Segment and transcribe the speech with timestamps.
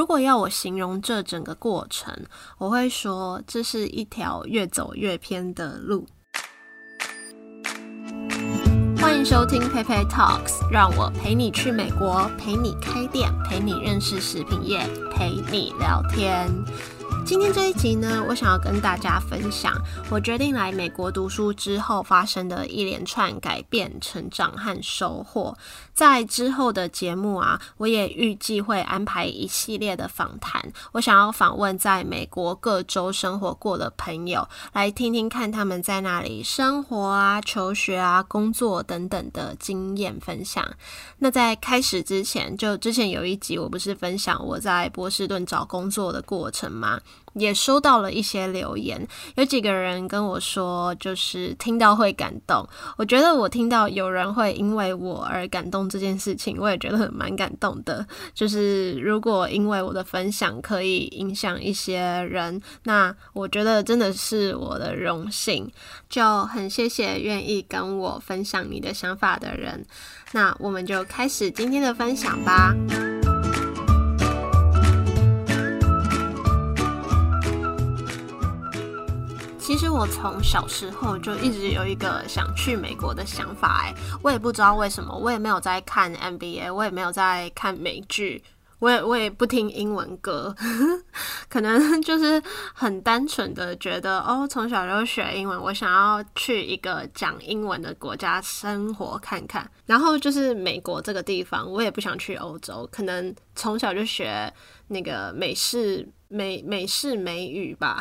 [0.00, 2.24] 如果要我形容这整个过程，
[2.56, 6.06] 我会说这是一条越走越偏的路。
[8.96, 14.78] 欢迎收听 Pepe Talks，让我陪你去美国，陪你开店，陪你认识食品业，
[15.12, 16.48] 陪你聊天。
[17.24, 19.72] 今天这一集呢，我想要跟大家分享
[20.10, 25.56] 我决定来美国读书之后发生的一连串改变、成长和收获。
[25.94, 30.72] 在之后的节目啊，我也预计会安排一系列的访谈。
[30.92, 40.68] 我想要访问在美国各州生活过的朋友，来听听看他们在那里生活啊、求学啊、工作等等的经验分享。
[41.18, 47.00] 那在开始之前，就之前有一集我不是分享我在波士顿找工作的过程吗？
[47.34, 49.06] 也收到了一些留言，
[49.36, 52.68] 有几个人跟我说，就是听到会感动。
[52.96, 58.04] 我觉得我听到有人会因为我而感动这件事情，我也觉得很蛮感动的。
[58.34, 65.70] 就是如果因为我的分享可以影响一些人，那我觉得真的是我的荣幸，
[66.08, 69.86] 就很谢谢愿意跟我分享你的想法的人。
[70.32, 72.74] 那我们就开始今天的分享吧。
[79.60, 88.42] 其实我从小时候就一直有一个想去美国的想法，哎，我也不知道为什么，我也没有在看 NBA，我也没有在看美剧，
[88.80, 90.54] 我也我也不听英文歌，
[91.48, 92.42] 可能就是
[92.74, 104.52] 很单纯的觉得，哦，从小就学英文，我想要去一个讲英文的国家生活看看，然后就是美国这个地方，我也不想去欧洲，可能从小就学
[104.88, 106.08] 那个美式。
[106.32, 108.00] 美美式美语吧，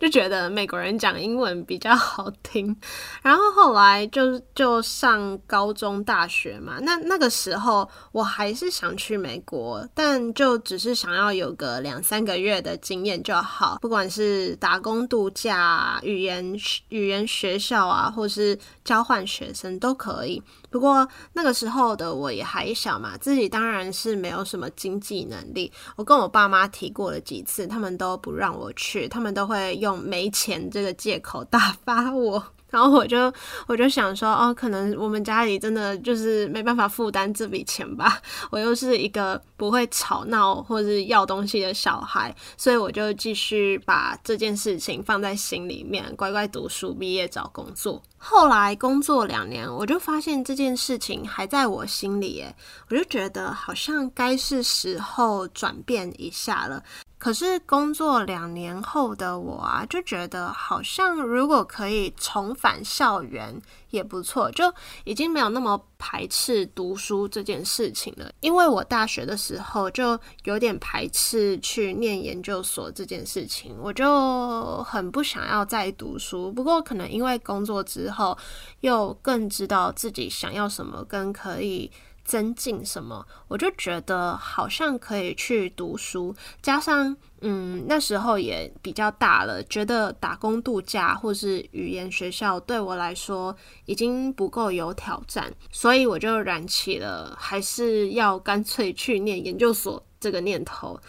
[0.00, 2.74] 就觉得美国人讲英文比较好听。
[3.22, 20.42] 然后后来就就上高中、大学嘛，那那个时候我还是想去美国，但就只是想要有个两三个月的经验就好，不管是打工度假、语言语言学校啊，或是交换学生都可以。
[20.70, 25.70] 不过那个时候的我也还小嘛，自己当然是没有什么经济能力。
[25.96, 32.42] 我跟我爸妈提过了几次，他们都不让我去，他们都会用没钱这个借口打发我。
[32.68, 33.32] 然后我就
[33.68, 38.20] 我就想说，哦，可能我们家里真的就是没办法负担这笔钱吧。
[38.50, 48.02] 我又是一个不会吵闹或者要东西的小孩，所以我就继续把这件事情放在心里面，乖乖读书，毕业找工作。
[48.18, 52.54] 后来工作两年，我就发现这件事情还在我心里，诶，
[52.90, 56.82] 我就觉得好像该是时候转变一下了。
[57.18, 63.58] 可是工作两年后的我啊，就觉得好像如果可以重返校园
[63.90, 64.72] 也不错，就
[65.04, 68.30] 已经没有那么排斥读书这件事情了。
[68.40, 76.52] 因为我大学的时候就有点排斥去念研究所这件事情，我就很不想要再读书。
[76.52, 78.36] 不过可能因为工作之后，
[78.80, 81.90] 又更知道自己想要什么，跟可以。
[82.26, 83.24] 增进什么？
[83.48, 101.00] 我就觉得好像可以去读书，加上嗯那时候也比较大了，觉得打工度假或是语言学校对我来说已经不够有挑战，所以我就燃起了还是要干脆去念研究所这个念头。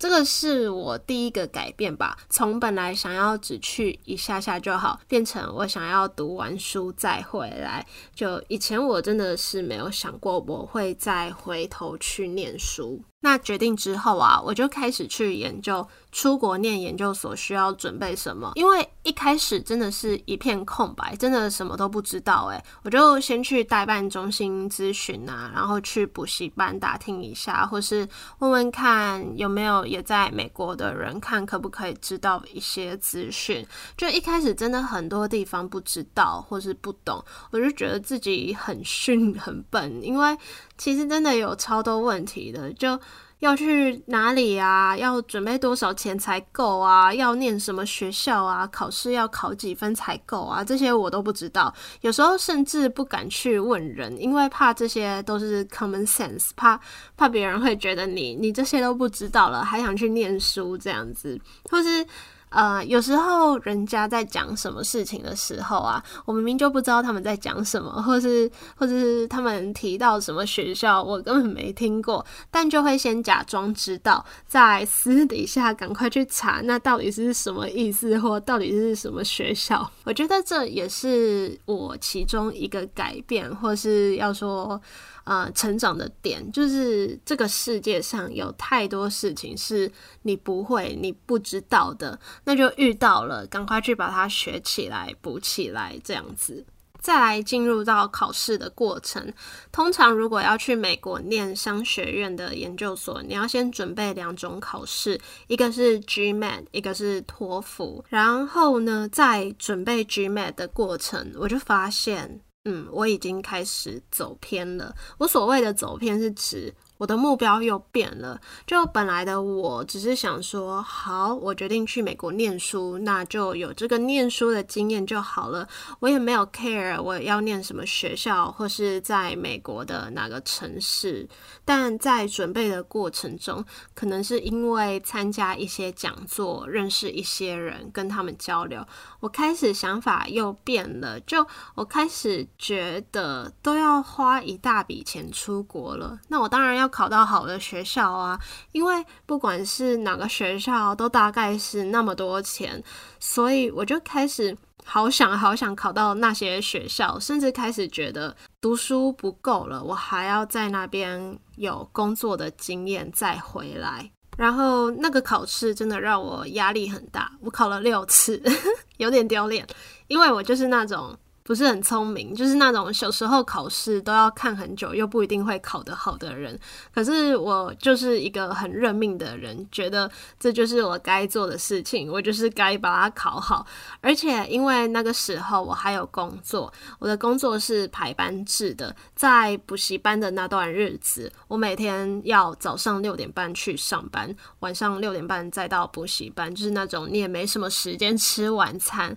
[0.00, 7.86] 这个是我第一个改变吧，从本来想要只去一下下就好，变成我想要读完书再回来。
[8.14, 13.02] 就以前我真的是没有想过我会再回头去念书。
[13.22, 18.52] 那决定之后啊，我就开始去研究出国念研究所需要准备什么。
[18.54, 22.46] 因为一开始真的是一片空白，真的什么都不知道。
[22.46, 33.66] 诶，我就先去代办中心咨询啊，然后去补习班打听一下，或是问问看有没有也在美国的人，看可不可以知道一些资讯。
[33.98, 40.36] 就一开始真的很多地方不知道或是不懂，我就觉得自己很逊很笨，因为。
[40.80, 42.98] 其实真的有超多问题的，就
[43.40, 44.96] 要去哪里啊？
[44.96, 47.12] 要准备多少钱才够啊？
[47.12, 48.66] 要念什么学校啊？
[48.68, 50.62] 考试要考几分才够啊？
[50.62, 56.80] 这些我都不知道，有时候甚至不敢去问人，因为怕这些都是 common sense，怕
[57.16, 62.06] 怕别人会觉得你你这些都不知道了，还想去念书这样子，或是。
[62.50, 79.90] 呃，有时候人家在讲什么事情的时候啊，我明明就不知道他们在讲什么，或是或者是他们提到什么学校，我根本没听过，但就会先假装知道，在私底下赶快去查，那到底是什么意思，或到底是什么学校？
[80.04, 84.80] 我觉得这也是我其中一个改变，或是要说。
[85.24, 89.90] 呃成长的点，就是这个世界上有太多事情是
[90.22, 96.64] 你不会、你不知道的，那就遇到了，赶快去把它学起来、补起来，这样子。
[97.02, 99.32] 再来进入到考试的过程，
[99.72, 108.04] 通常如果要去美国念商学院的研究所，你要先准备两种考试，一个是 GMAT，一个是托福。
[108.10, 114.94] 然后呢，在准备 GMAT 的过程，我就发现，嗯，我已经开始走偏了。
[115.18, 116.74] 我所谓的走偏是指。
[117.00, 125.66] 我的目标又变了，就本来的我只是想说，好，我决定去美国念书，那就有这个念书的经验就好了。
[126.00, 131.26] 我也没有 care 我要念什么学校，或是在美国的哪个城市。
[131.64, 133.64] 但在准备的过程中，
[133.94, 138.86] 可能是因为参加一些讲座，认识一些人，跟他们交流，
[139.20, 141.18] 我开始想法又变了。
[141.20, 146.89] 就我开始觉得都要花一大笔钱出国了，那我当然要。
[146.90, 148.38] 考到好的学校啊，
[148.72, 152.82] 因为不管是哪个学校，都大概是那么多钱，
[153.18, 154.54] 所以我就开始
[154.84, 164.10] 好想好想考到那些学校，甚至开始觉得读书不够了，我还要在那边有工作的经验再回来。
[164.36, 168.42] 然后那个考试真的让我压力很大，我考了六次，
[168.98, 169.66] 有点丢脸，
[170.08, 171.16] 因为我就是那种。
[171.42, 176.56] 不是很聪明，就是那种小时候考试都要看很久，又不一定会考得好的人。
[176.94, 180.08] 可是我就是一个很认命的人，觉得
[180.38, 183.66] 这就是我该做的事情，我就是该把它考好。
[184.00, 199.16] 而且因为那个时候我还有工作，我的工作是排班制的，在补习班的那段日子，我每天要早上六点半去上班，晚上六点半再到补习班，就是那种你也没什么时间吃晚餐。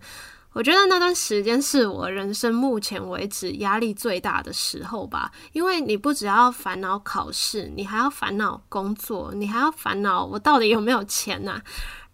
[0.53, 11.61] 我觉得那段时间是我人生目前为止压力最大的时候吧，因为你不只要烦恼考试，你还要烦恼工作，你还要烦恼我到底有没有钱呐。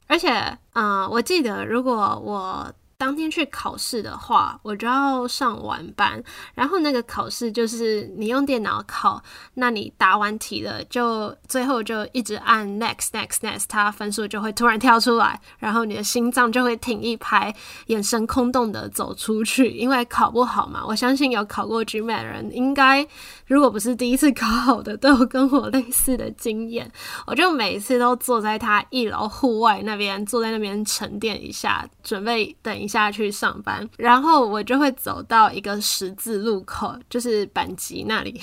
[0.08, 2.74] 而且，嗯，我记得如果我。
[3.00, 6.22] 当天去考试的话，我就要上晚班，
[6.54, 9.24] 然后那个考试就是你用电脑考，
[9.54, 17.56] 那你答完题了，就最后就一直按 next next next，它分数就会突然跳出来，然后你的心脏就会停一拍，
[17.86, 20.84] 眼神空洞的走出去，因为考不好嘛。
[20.86, 23.08] 我相信有考过 GMAT 的人，应该
[23.46, 26.92] 如果不是第一次考好的，都有跟我类似的经验。
[27.26, 32.89] 我就每一次都坐在他一楼户外那边，坐在那边沉淀一下，准备等一。
[32.90, 38.42] 下去上班，然后我就会走到一个十字路口，就是板集那里，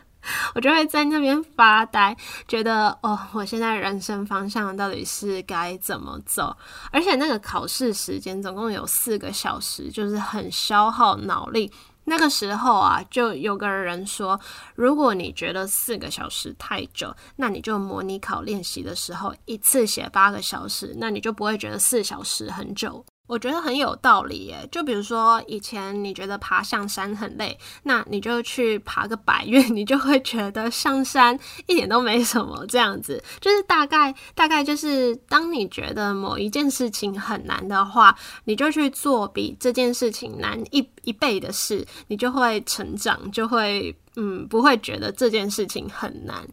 [0.54, 2.16] 我就会在那边发呆，
[2.46, 6.56] 觉得哦，我现在人生方向到底是该怎么走？
[6.92, 11.70] 而且那个考试时间总共有四个小时，就是很消耗脑力。
[12.10, 14.40] 那个时候啊，就有个人说，
[14.74, 23.04] 如果你觉得四个小时太久，那你就模拟考练习的时候一次写八个小时，那你就不会觉得四小时很久。
[23.28, 32.64] 我觉得很有道理耶，就比如说以前你觉得爬象山很累，那你就去爬个百越， 你就会觉得上山一点都没什么。
[32.66, 46.48] 这样子就是大概大概就是当你觉得某一件事情很难的话，你就去做比这件事情难一一倍的事，你就会成长，就会嗯不会觉得这件事情很难。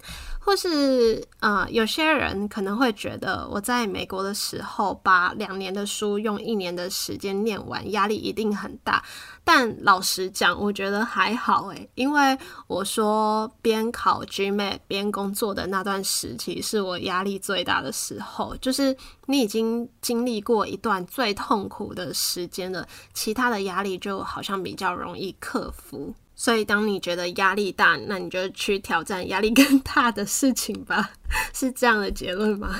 [0.45, 9.03] 或是呃，有些人可能会觉得我在美国的时候把两年的书用一年的时间念完，压力一定很大。
[9.43, 12.37] 但老实讲，我觉得还好诶，因为
[12.67, 26.13] 我说边考 GMAT 边工作的那段时期是我压力最大的时候，就是你已经经历过一段最痛苦的时间了，其他的压力就好像比较容易克服。
[26.35, 31.11] 所以，当你觉得压力大，那你就去挑战压力更大的事情吧，
[31.53, 32.75] 是这样的结论吗？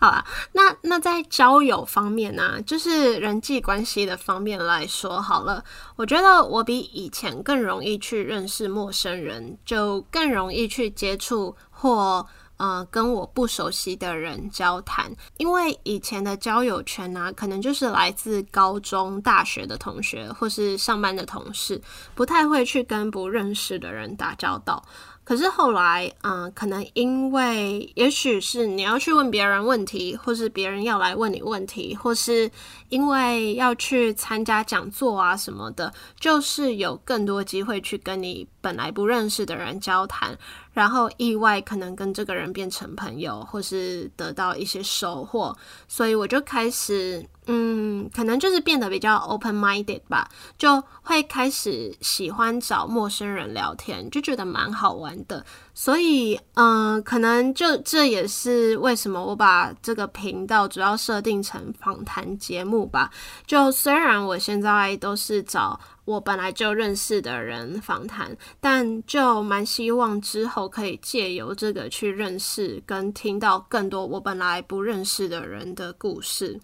[0.00, 5.62] 好了，那那在交友方面呢，就是人际关系的方面来说，好了，
[5.96, 12.26] 我觉得我比以前更容易去认识陌生人，就更容易去接触或。
[12.56, 21.80] 呃，跟我不熟悉的人交谈，因为以前的交友圈呢，可能就是来自高中、大学的同学，或是上班的同事，
[22.14, 24.82] 不太会去跟不认识的人打交道。
[25.22, 32.48] 可是后来，嗯，可能因为，也许是你要去问别人问题，或是别人要来问你问题，或是
[32.90, 40.38] 因为要去参加讲座啊什么的，就是有更多机会去跟你本来不认识的人交谈。
[40.76, 45.56] 然后意外可能跟这个人变成朋友，或是得到一些收获，
[45.88, 50.28] 所以我就开始，嗯，可能就是变得比较 open minded 吧，
[50.58, 55.42] 就会开始喜欢找陌生人聊天，就觉得蛮好玩的。
[55.72, 63.10] 所以，嗯，可能就这也是为什么我把这个频道主要设定成访谈节目吧。
[63.46, 76.58] 就虽然我现在都是找我本来就认识的人访谈，但就蛮希望之后可以借由这个去认识跟听到更多我本来不认识的人的故事。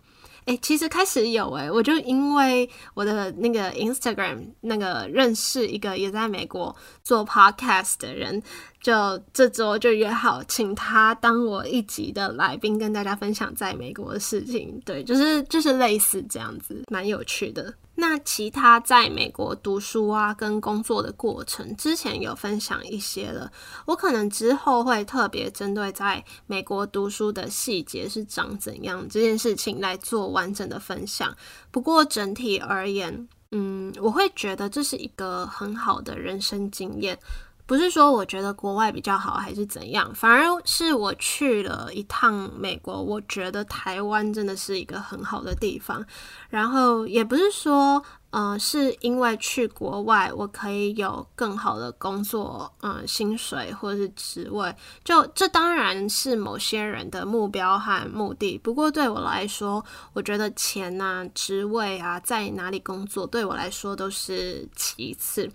[0.45, 8.43] 哎，其实开始有哎，我就因为我的那个 Instagram 那个认识一个也在美国做 podcast 的人，
[8.81, 14.81] 就这周就约好请他当我一集的来宾，跟大家分享在美国的事情。
[14.85, 17.73] 对，就是就是类似这样子，蛮有趣的。
[17.95, 23.53] 那其他在美国读书啊跟工作的过程，之前有分享一些了。
[23.85, 31.37] 我可能之后会特别针对在美国读书的细节是长怎样这件事情来做完整的分享。
[31.71, 37.19] 不过整体而言，嗯，我会觉得这是一个很好的人生经验。
[37.65, 46.05] 不是说我觉得国外比较好还是怎样，反而是我去了一趟美国，我觉得台湾真的是一个很好的地方。
[46.51, 58.59] 然后也不是说，呃，是因为去国外我可以有更好的工作，嗯，薪水或是职位，就这当然是某些人的目标和目的。
[58.59, 65.51] 不过对我来说，我觉得钱啊、职位啊，在哪里工作，对我来说都是其次。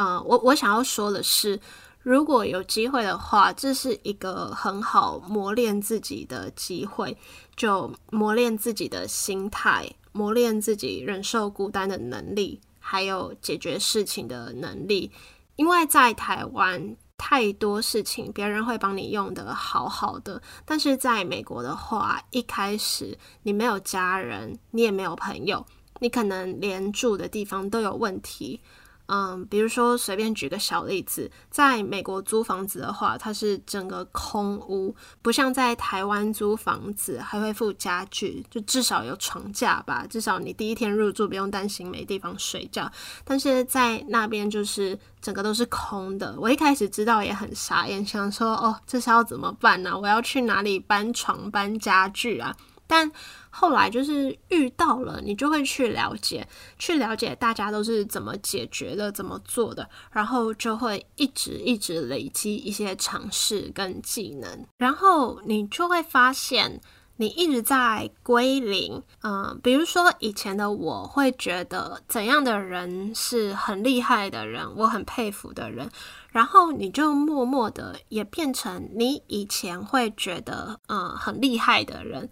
[0.00, 1.60] 嗯，我我想要说的是，
[2.00, 7.14] 如果有机会的话，这是一个很好磨练自己的机会，
[7.54, 15.12] 就磨练自己的心态，磨练自己忍受孤单的能力，还有解决事情的能力。
[15.56, 25.66] 因为在台湾，太多事情别人会帮你用的好好的，但是在美国的话，一开始你没有家人，你也没有朋友，
[25.98, 28.62] 你可能连住的地方都有问题。
[29.10, 42.88] 嗯，比如说随便举个小例子，在美国租房子的话，它是整个空屋，不像在台湾租房子还会附家具，就至少有床架吧，至少你第一天入住不用担心没地方睡觉。
[43.24, 49.98] 但是在那边就是整个都是空的，我一开始知道也很傻眼，想说哦，这是要怎么办呢？
[49.98, 52.54] 我要去哪里搬床搬家具啊？
[52.90, 53.08] 但
[53.50, 56.44] 后来就是遇到了，你就会去了解，
[56.76, 66.80] 去了解大家都是怎么解决的，怎么做的，然后就会一直一直累积一些尝试跟技能，然后你就会发现
[67.16, 69.00] 你一直在归零。
[69.22, 75.88] 嗯，比如说以前的我会觉得怎样的人是很厉害的人，我很佩服的人，
[76.30, 82.28] 然后你就默默的也变成你以前会觉得嗯很厉害的人。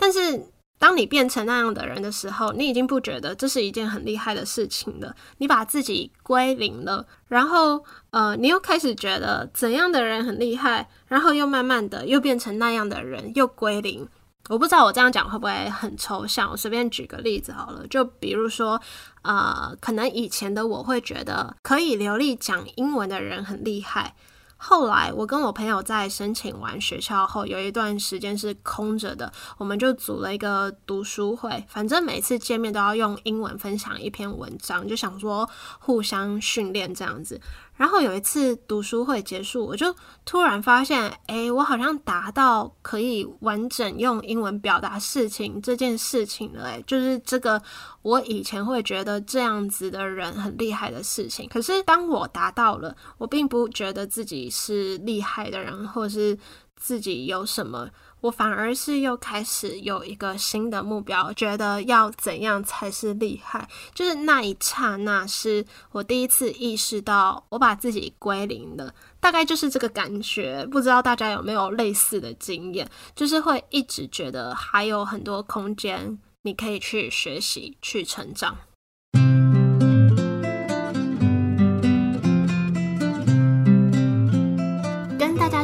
[0.00, 0.46] 但是，
[0.78, 5.14] 当你变成那样的人的时候，你已经不觉得这是一件很厉害的事情了。
[5.36, 14.08] 你把自己归零了，然后，呃，你又开始觉得怎样的人很厉害，然后又慢慢的又变成那样的人，又归零。
[14.48, 16.50] 我不知道我这样讲会不会很抽象。
[16.50, 18.80] 我随便举个例子好了，就比如说，
[19.20, 24.14] 呃，可能以前的我会觉得可以流利讲英文的人很厉害。
[24.62, 35.48] 后来，我跟我朋友在申请完学校后，有一段时间是空着的，我们就组了一个读书会，反正每次见面都要用英文分享一篇文章，就想说
[35.78, 37.40] 互相训练这样子。
[37.80, 39.96] 然后有一次读书会结束，我就
[40.26, 47.62] 突然发现，哎，我好像达到可以完整用英文表达事情这件事情了，哎，就是这个
[48.02, 51.48] 我以前会觉得这样子的人很厉害的事情。
[51.48, 56.38] 可是当我达到了，我并不觉得自己是厉害的人，或是
[56.76, 57.88] 自己有什么。
[58.20, 63.68] 我反而是又开始有一个新的目标，觉得要怎样才是厉害？
[63.94, 70.66] 就是那一刹那，是我第一次意识到我把自己归零了，大概就是这个感觉。
[70.70, 72.88] 不知道大家有没有类似的经验？
[73.14, 78.56] 就是会一直觉得还有很多空间，你可以去学习、去成长。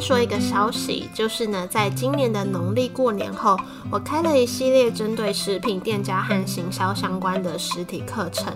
[0.00, 3.58] 说一个消息，就是呢，在今年的农历过年后，
[3.90, 8.52] 我开了一系列针对食品店家和行销相关的实体课程，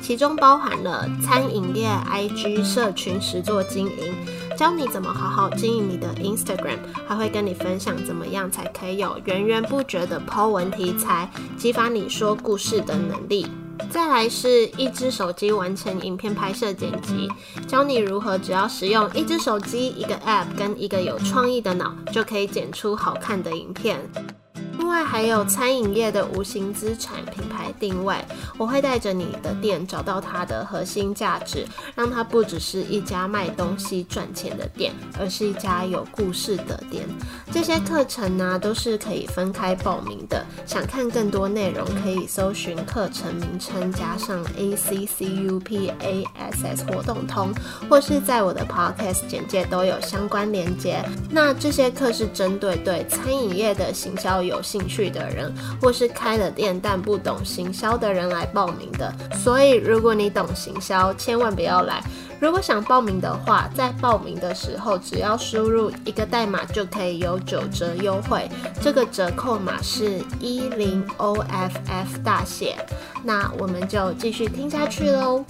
[0.00, 4.14] 其中包含了餐饮业 IG 社群实作经营，
[4.56, 13.46] 教你怎么好好经营你的 Instagram，还会跟你分享怎么样才可以有源源不绝的 po 文题材，激发你说故事的能力。
[13.90, 17.28] 再来是一只手机完成影片拍摄剪辑，
[17.66, 24.00] 教你如何只要使用一只手机、一个 App 跟一个有创意的脑，就可以剪出好看的影片。
[24.82, 28.16] 另外还有餐饮业的无形资产品牌定位，
[28.58, 37.06] 我会带着你的店找到它的核心价值，让它不只是一家卖东西赚钱的店，而是一家有故事的店。
[37.52, 47.54] 这些课程呢都是可以分开报名的，想看更多内容可以搜寻课程名称加上 A C C U P A S S 活动通，
[47.88, 51.04] 或是在我的 Podcast 简介都有相关连接。
[51.30, 59.12] 那这些课是针对对餐饮业的行销有兴趣的人，或是开了店但不懂行销的人来报名的。
[59.34, 62.02] 所以，如果你懂行销，千万不要来。
[62.40, 68.48] 如果想报名的话，在报名的时候只要输入一个代码就可以有九折优惠。
[68.80, 72.74] 这个折扣码是一零 O F F 大写。
[73.22, 75.44] 那我们就继续听下去喽。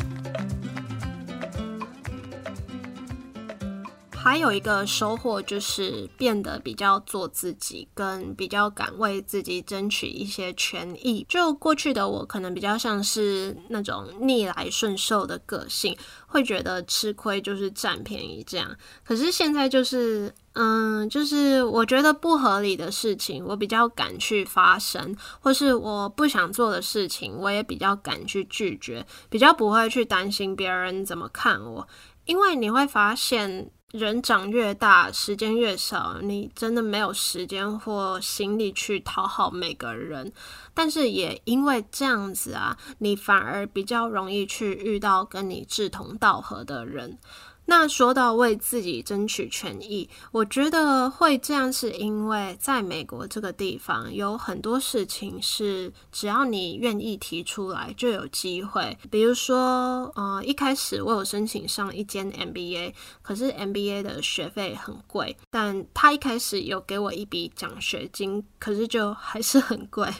[4.22, 11.26] 还有一个收获就是变得比较做自己，跟比较敢为自己争取一些权益。
[11.28, 15.96] 就过去的我可能比较像是那种逆来顺受的个性，
[16.28, 18.70] 会觉得吃亏就是占便宜这样。
[19.04, 31.88] 可是现在就是，嗯，就是我觉得不合理的事情，我比较敢去发生，或是我不想做的事情，我也比较敢去拒绝，比较不会去担心别人怎么看我，
[32.24, 33.68] 因为你会发现。
[33.92, 40.32] 人长越大，时间越少，你真的没有时间或心力去讨好每个人。
[40.72, 47.18] 但是也因为这样子啊，你反而比较容易去遇到跟你志同道合的人。
[47.66, 58.98] 那说到为自己争取权益，我觉得会这样，是因为在美国这个地方有很多事情是只要你愿意提出来就有机会。
[59.10, 62.92] 比如说，呃，一开始我有申请上一间 MBA，
[63.22, 70.12] 可是 MBA 的学费很贵，但他一开始有给我一笔奖学金，可是就还是很贵。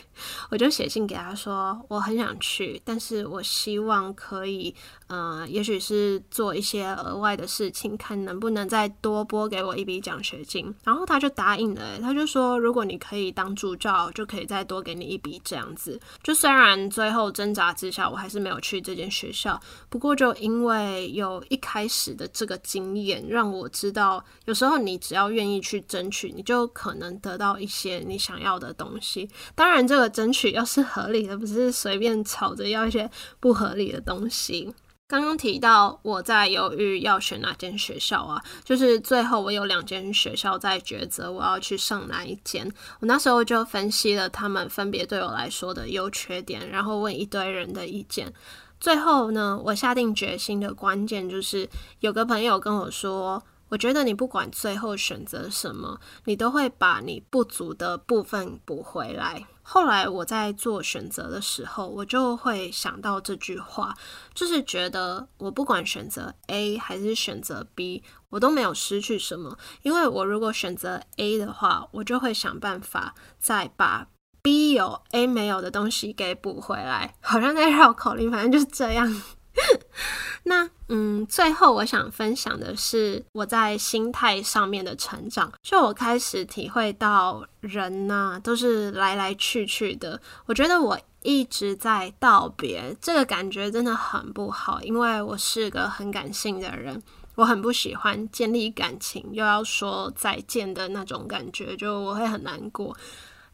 [0.50, 4.74] 我就写信给他说，我很想去，但是我希望可以。
[5.08, 10.74] 呃，也许是做一些额外的事情，看能不能再多拨给我一笔奖学金。
[10.84, 16.00] 然后他就答应了，他就说，如果你可以当助教，就可以再多给你一笔这样子。
[16.22, 29.28] 就虽然最后挣扎之下，我还是没有去这间学校，不过就因为有一开始的这个经验，让我知道，有时候你只要愿意去争取，你就可能得到一些你想要的东西。
[29.54, 34.72] 当然，这个争取要是合理的，不是随便吵着要一些不合理的东西。
[35.12, 42.66] 刚刚提到我在犹豫要选哪间学校啊，就是最后我有两间学校在抉择我要去上哪一间。
[42.98, 48.32] 我那时候就分析了他们分别对我来说的优缺点，然后问一堆人的意见。
[48.80, 51.68] 最后呢，我下定决心的关键就是
[52.00, 59.44] 有个朋友跟我说，我觉得你不管最后选择什么，你都会把你不足的部分补回来。
[59.62, 63.96] 后来我在做选择的时候，我就会想到这句话，
[64.34, 69.56] 就是觉得我不管选择 A 还是选择 B，我都没有失去什么。
[69.82, 74.08] 因为我如果选择 A 的话，我就会想办法再把
[74.42, 77.14] B 有 A 没有的东西给补回来。
[77.20, 79.22] 好像在绕口令，反正就是这样。
[80.44, 85.52] 那嗯，最后我想分享的是我在心态上面的成长。
[85.62, 90.20] 就我开始体会到，人呐都是来来去去的。
[90.46, 97.00] 我觉得我一直在道别，这个感觉真的很不好，因为我是个很感性的人，
[97.36, 102.96] 我很不喜欢建立感情又要说再见的那种感觉，就我会很难过。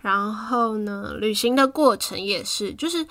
[0.01, 3.07] 然后呢，旅行的过程也是，就是。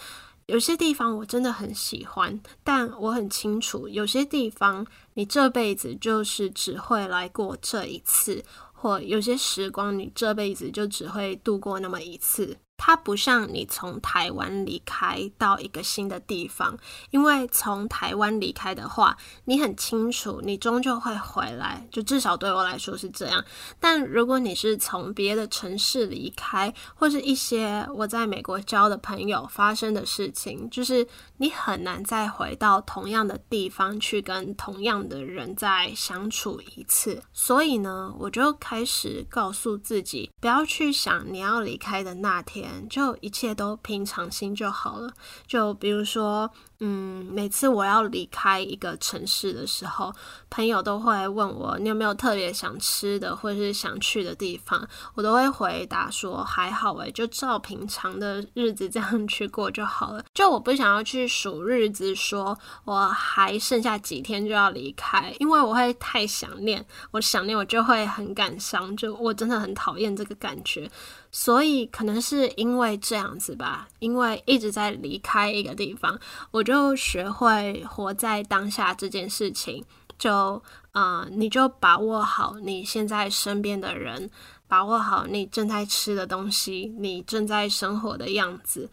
[0.47, 12.57] 有些地方我真的很喜欢，但我很清楚，有些地方你这辈子就是只会来过这一次，或有些时光你这辈子就只会度过那么一次。
[12.77, 16.77] 它不像你从台湾离开到一个新的地方，
[17.09, 23.43] 因为从台湾离开的话，你很清楚你终究会回来，就至少对我来说是这样。
[23.79, 31.05] 但如果你是从别的城市离开，或是一些我在美国交的朋友发生的事情，就是
[31.37, 37.21] 你很难再回到同样的地方去跟同样的人再相处一次。
[37.33, 42.66] 所以呢，我就开始告诉自己，不要去想你要离开的那天。
[42.89, 45.13] 就一切都平常心就好了。
[45.45, 50.13] 就比如说，嗯，每次我要离开一个城市的时候，
[50.49, 60.23] 朋友都会问我你有没有特别想吃的或者是想去的地方，我都会回答说还好诶，就照平常的日子这样去过就好了。
[60.35, 70.87] 就我不想要去数日子，说我还剩下几天就要离开，因为我会太想念，我想念我就会很感伤，就我真的很讨厌这个感觉。
[71.29, 76.17] 所以可能是因为这样子吧，因为一直在离开一个地方，
[76.51, 79.85] 我就学会活在当下这件事情。
[80.19, 84.29] 就啊，你就把握好你现在身边的人，
[84.67, 88.89] 把握好你正在吃的东西，你正在生活的样子。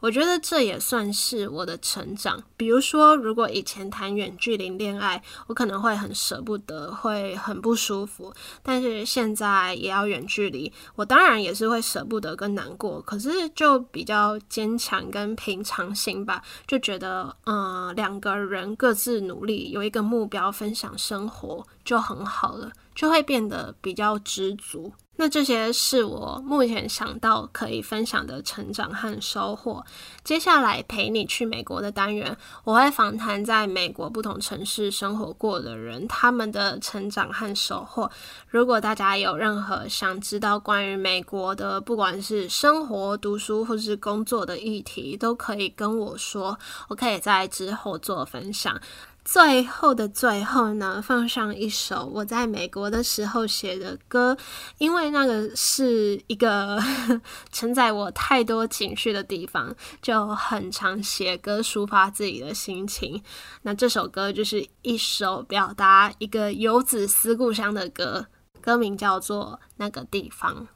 [0.00, 2.42] 我觉得这也算是我的成长。
[2.56, 8.32] 比如说，如果以前谈远距离恋爱，我可能会很舍不得，会很不舒服。
[8.62, 13.00] 但是现在也要远距离，我当然也是会舍不得跟难过。
[13.02, 24.92] 可是就比较坚强跟平常心吧，就觉得，嗯，两个人各自努力，有一个目标，分享生活就很好了，就会变得比较知足。
[25.20, 29.84] 那这些是我目前想到可以分享的成长和收获。
[30.22, 38.08] 接下来陪你去美国的单元，我会访谈在美国不同城市生活过的人，他们的成长和收获。
[38.46, 48.80] 如果大家有任何想知道关于美国的，不管是生活、读书或是工作的议题，都可以跟我说，我可以在之后做分享。
[49.30, 54.34] 最后的最后呢，放上一首我在美国的时候写的歌，
[54.78, 56.82] 因为那个是一个
[57.52, 63.22] 承载我太多情绪的地方，就很常写歌抒发自己的心情。
[63.60, 68.28] 那这首歌就是一首表达一个游子思故乡的歌，
[68.62, 70.66] 歌名叫做《那个地方》。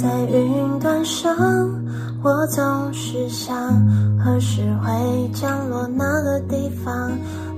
[0.00, 1.34] 在云端上，
[2.22, 3.52] 我总是想
[4.16, 7.10] 何时会降落那个地方，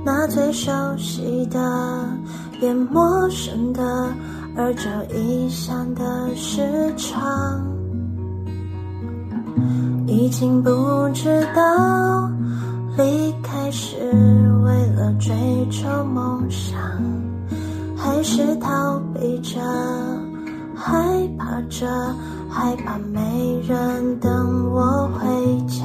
[0.03, 1.61] 那最熟悉的，
[2.63, 3.83] 也陌生的，
[4.57, 7.63] 而这异乡的时长，
[10.07, 10.71] 已经不
[11.13, 12.31] 知道
[12.97, 13.99] 离开是
[14.65, 15.37] 为了追
[15.71, 16.81] 求梦想，
[17.95, 19.61] 还是逃避着。
[20.83, 20.97] 害
[21.37, 21.87] 怕着，
[22.49, 25.29] 害怕没人等我回
[25.67, 25.85] 家，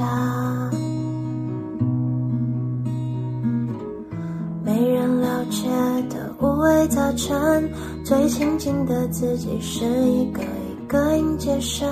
[4.64, 5.68] 没人了解
[6.08, 7.70] 的五味杂陈，
[8.02, 11.86] 最亲近的自己是一个一个迎接生，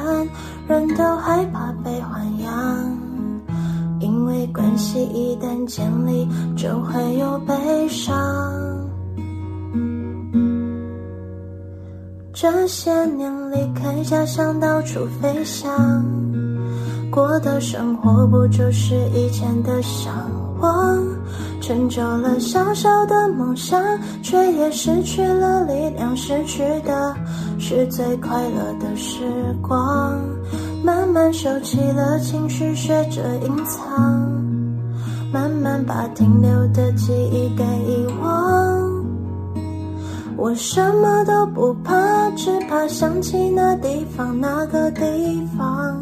[0.67, 2.99] 人都害怕被豢养，
[4.01, 8.15] 因为关系一旦建立，就会有悲伤。
[12.35, 16.05] 这些年离开家乡到处飞翔，
[17.09, 20.13] 过的生活不就是以前的向
[20.59, 21.01] 往？
[21.61, 23.81] 成就了小小的梦想，
[24.21, 27.15] 却也失去了力量，失去的
[27.61, 29.23] 是最快乐的时
[29.63, 30.19] 光。
[30.83, 34.29] 慢慢收起了情绪，学着隐藏，
[35.33, 38.74] 慢慢把停留的记忆给遗忘。
[40.37, 45.94] 我什么都不怕，只怕想起那地方，那个地方。